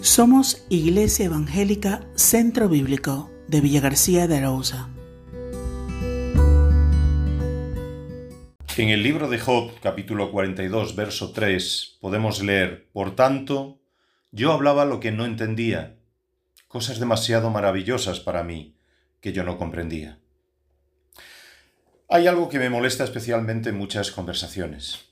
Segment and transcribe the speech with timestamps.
[0.00, 4.88] Somos Iglesia Evangélica Centro Bíblico de Villa García de Arauza.
[8.76, 13.80] En el libro de Job, capítulo 42, verso 3, podemos leer, Por tanto,
[14.30, 15.96] yo hablaba lo que no entendía,
[16.68, 18.76] cosas demasiado maravillosas para mí,
[19.20, 20.20] que yo no comprendía.
[22.08, 25.06] Hay algo que me molesta especialmente en muchas conversaciones.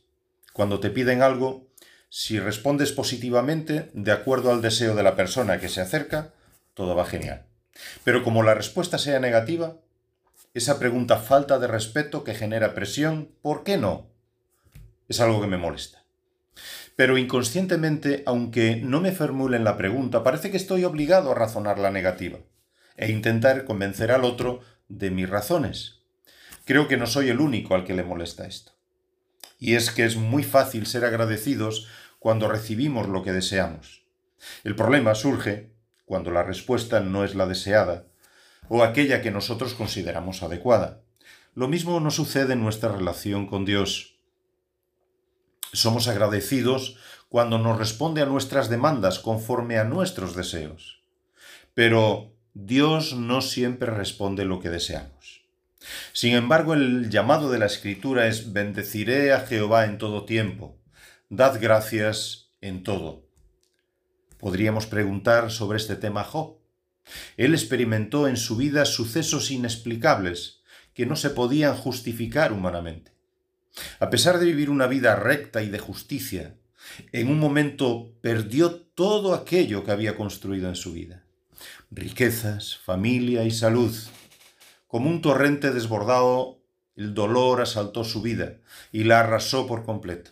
[0.52, 1.66] Cuando te piden algo,
[2.08, 6.32] si respondes positivamente, de acuerdo al deseo de la persona que se acerca,
[6.74, 7.46] todo va genial.
[8.04, 9.76] Pero como la respuesta sea negativa,
[10.54, 14.10] esa pregunta falta de respeto que genera presión, ¿por qué no?
[15.08, 16.04] Es algo que me molesta.
[16.96, 21.90] Pero inconscientemente, aunque no me formulen la pregunta, parece que estoy obligado a razonar la
[21.90, 22.38] negativa
[22.96, 26.00] e intentar convencer al otro de mis razones.
[26.64, 28.75] Creo que no soy el único al que le molesta esto.
[29.58, 31.88] Y es que es muy fácil ser agradecidos
[32.18, 34.04] cuando recibimos lo que deseamos.
[34.64, 35.72] El problema surge
[36.04, 38.06] cuando la respuesta no es la deseada
[38.68, 41.02] o aquella que nosotros consideramos adecuada.
[41.54, 44.18] Lo mismo nos sucede en nuestra relación con Dios.
[45.72, 46.96] Somos agradecidos
[47.28, 51.02] cuando nos responde a nuestras demandas conforme a nuestros deseos.
[51.74, 55.45] Pero Dios no siempre responde lo que deseamos.
[56.12, 60.76] Sin embargo, el llamado de la Escritura es bendeciré a Jehová en todo tiempo
[61.28, 63.26] dad gracias en todo.
[64.38, 66.58] Podríamos preguntar sobre este tema Job.
[67.36, 70.60] Él experimentó en su vida sucesos inexplicables
[70.94, 73.12] que no se podían justificar humanamente.
[74.00, 76.56] A pesar de vivir una vida recta y de justicia,
[77.12, 81.24] en un momento perdió todo aquello que había construido en su vida.
[81.90, 83.94] Riquezas, familia y salud.
[84.86, 86.60] Como un torrente desbordado,
[86.94, 88.58] el dolor asaltó su vida
[88.92, 90.30] y la arrasó por completo.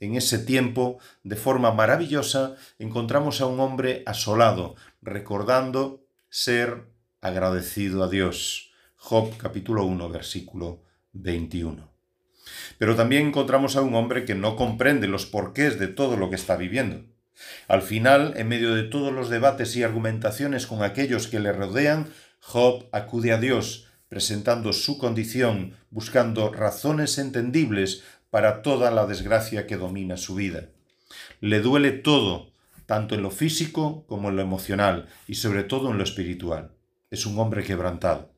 [0.00, 6.84] En ese tiempo, de forma maravillosa, encontramos a un hombre asolado, recordando ser
[7.20, 8.70] agradecido a Dios.
[8.96, 10.82] Job capítulo 1, versículo
[11.12, 11.90] 21.
[12.78, 16.36] Pero también encontramos a un hombre que no comprende los porqués de todo lo que
[16.36, 17.04] está viviendo.
[17.66, 22.08] Al final, en medio de todos los debates y argumentaciones con aquellos que le rodean,
[22.40, 29.76] Job acude a Dios, presentando su condición, buscando razones entendibles para toda la desgracia que
[29.76, 30.68] domina su vida.
[31.40, 32.52] Le duele todo,
[32.86, 36.72] tanto en lo físico como en lo emocional y sobre todo en lo espiritual.
[37.10, 38.30] Es un hombre quebrantado.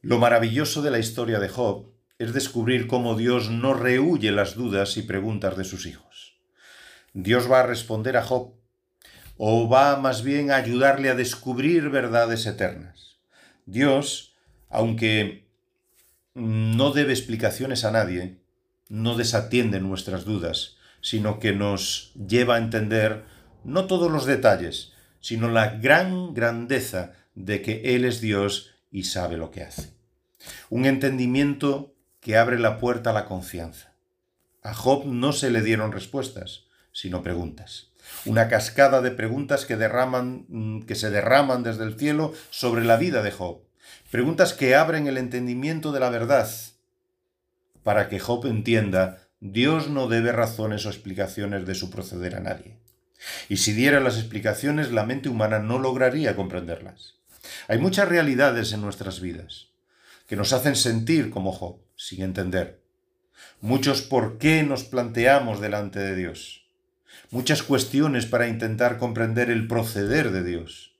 [0.00, 4.96] Lo maravilloso de la historia de Job es descubrir cómo Dios no rehuye las dudas
[4.96, 6.38] y preguntas de sus hijos.
[7.12, 8.54] Dios va a responder a Job
[9.36, 13.18] o va más bien a ayudarle a descubrir verdades eternas.
[13.66, 14.34] Dios,
[14.68, 15.46] aunque
[16.34, 18.38] no debe explicaciones a nadie,
[18.88, 23.24] no desatiende nuestras dudas, sino que nos lleva a entender
[23.64, 29.36] no todos los detalles, sino la gran grandeza de que Él es Dios y sabe
[29.36, 29.92] lo que hace.
[30.68, 33.94] Un entendimiento que abre la puerta a la confianza.
[34.62, 37.93] A Job no se le dieron respuestas, sino preguntas.
[38.26, 42.96] Una cascada de preguntas que derraman mm, que se derraman desde el cielo sobre la
[42.96, 43.64] vida de Job
[44.10, 46.48] Preguntas que abren el entendimiento de la verdad.
[47.82, 52.78] Para que Job entienda, Dios no debe razones o explicaciones de su proceder a nadie.
[53.48, 57.16] Y si diera las explicaciones, la mente humana no lograría comprenderlas.
[57.68, 59.68] Hay muchas realidades en nuestras vidas
[60.26, 62.80] que nos hacen sentir como Job, sin entender.
[63.60, 66.63] Muchos por qué nos planteamos delante de Dios.
[67.30, 70.94] Muchas cuestiones para intentar comprender el proceder de Dios.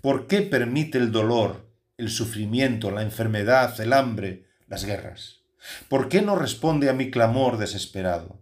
[0.00, 5.40] ¿Por qué permite el dolor el sufrimiento, la enfermedad, el hambre, las guerras?
[5.88, 8.40] ¿Por qué no responde a mi clamor desesperado?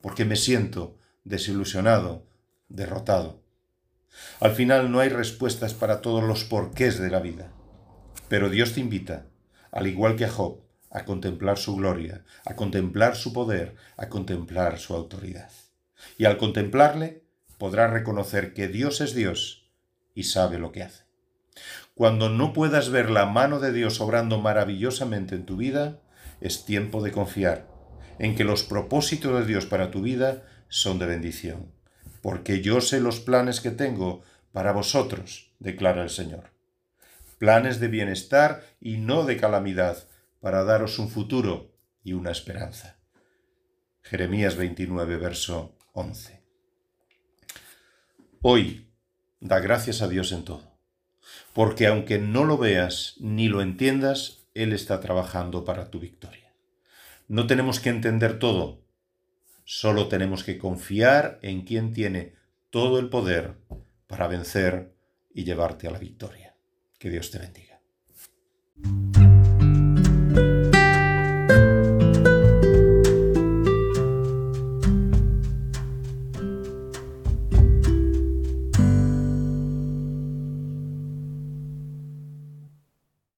[0.00, 2.26] Porque me siento desilusionado,
[2.68, 3.42] derrotado.
[4.40, 7.52] Al final no hay respuestas para todos los porqués de la vida.
[8.28, 9.26] Pero Dios te invita,
[9.70, 10.60] al igual que a Job,
[10.90, 15.50] a contemplar su gloria, a contemplar su poder, a contemplar su autoridad.
[16.16, 17.22] Y al contemplarle
[17.58, 19.68] podrás reconocer que Dios es Dios
[20.14, 21.04] y sabe lo que hace.
[21.94, 26.00] Cuando no puedas ver la mano de Dios obrando maravillosamente en tu vida,
[26.40, 27.66] es tiempo de confiar
[28.18, 31.72] en que los propósitos de Dios para tu vida son de bendición.
[32.22, 34.22] Porque yo sé los planes que tengo
[34.52, 36.50] para vosotros, declara el Señor.
[37.38, 40.08] Planes de bienestar y no de calamidad,
[40.40, 41.72] para daros un futuro
[42.02, 42.96] y una esperanza.
[44.02, 46.42] Jeremías 29, verso 11.
[48.42, 48.88] Hoy,
[49.40, 50.78] da gracias a Dios en todo
[51.52, 56.54] porque aunque no lo veas ni lo entiendas, Él está trabajando para tu victoria.
[57.26, 58.80] No tenemos que entender todo,
[59.64, 62.34] solo tenemos que confiar en quien tiene
[62.70, 63.56] todo el poder
[64.06, 64.94] para vencer
[65.34, 66.54] y llevarte a la victoria.
[66.98, 67.80] Que Dios te bendiga.